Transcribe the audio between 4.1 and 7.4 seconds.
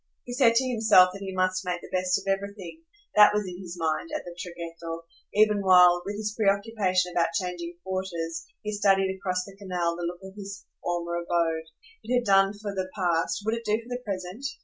at the traghetto, even while, with his preoccupation about